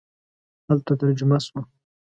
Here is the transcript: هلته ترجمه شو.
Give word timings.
هلته 0.67 0.91
ترجمه 0.99 1.37
شو. 1.45 1.59